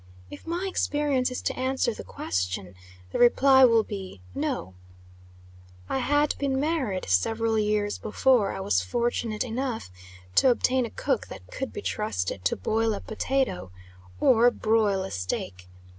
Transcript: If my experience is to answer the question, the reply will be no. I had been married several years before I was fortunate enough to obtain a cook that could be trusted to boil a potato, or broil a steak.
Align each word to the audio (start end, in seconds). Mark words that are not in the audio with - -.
If 0.31 0.47
my 0.47 0.65
experience 0.67 1.29
is 1.29 1.43
to 1.43 1.55
answer 1.55 1.93
the 1.93 2.03
question, 2.03 2.73
the 3.11 3.19
reply 3.19 3.65
will 3.65 3.83
be 3.83 4.19
no. 4.33 4.73
I 5.87 5.99
had 5.99 6.33
been 6.39 6.59
married 6.59 7.05
several 7.07 7.59
years 7.59 7.99
before 7.99 8.51
I 8.51 8.61
was 8.61 8.81
fortunate 8.81 9.43
enough 9.43 9.91
to 10.37 10.49
obtain 10.49 10.87
a 10.87 10.89
cook 10.89 11.27
that 11.27 11.51
could 11.51 11.71
be 11.71 11.83
trusted 11.83 12.43
to 12.45 12.55
boil 12.55 12.95
a 12.95 12.99
potato, 12.99 13.71
or 14.19 14.49
broil 14.49 15.03
a 15.03 15.11
steak. 15.11 15.69